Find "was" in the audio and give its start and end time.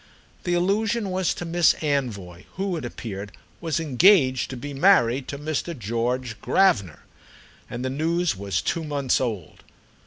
1.11-1.31, 3.59-3.79, 8.35-8.63